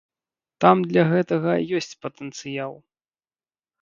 Там 0.63 0.77
для 0.93 1.03
гэтага 1.11 1.53
ёсць 1.81 1.93
патэнцыял. 2.07 2.73